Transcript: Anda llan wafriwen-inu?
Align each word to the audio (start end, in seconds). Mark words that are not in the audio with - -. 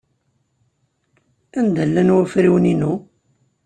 Anda 1.59 1.83
llan 1.89 2.09
wafriwen-inu? 2.15 2.93